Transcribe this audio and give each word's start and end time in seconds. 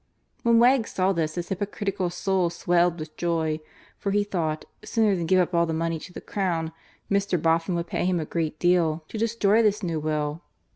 When 0.41 0.57
Wegg 0.57 0.87
saw 0.87 1.13
this 1.13 1.35
his 1.35 1.49
hypocritical 1.49 2.09
soul 2.09 2.49
swelled 2.49 2.97
with 2.97 3.15
joy, 3.17 3.59
for 3.99 4.09
he 4.09 4.23
thought, 4.23 4.65
sooner 4.83 5.15
than 5.15 5.27
give 5.27 5.39
up 5.39 5.53
all 5.53 5.67
the 5.67 5.75
money 5.75 5.99
to 5.99 6.11
the 6.11 6.19
Crown, 6.21 6.71
Mr. 7.11 7.39
Boffin 7.39 7.75
would 7.75 7.85
pay 7.85 8.05
him 8.05 8.19
a 8.19 8.25
great 8.25 8.57
deal 8.57 9.03
to 9.09 9.19
destroy 9.19 9.61
this 9.61 9.83
new 9.83 9.99
will. 9.99 10.41